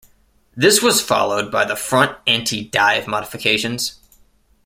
This 0.55 0.81
was 0.81 0.99
followed 0.99 1.51
by 1.51 1.63
the 1.63 1.75
front 1.75 2.17
anti-dive 2.25 3.05
modifications. 3.05 3.99